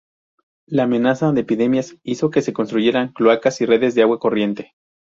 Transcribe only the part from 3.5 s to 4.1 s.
y redes de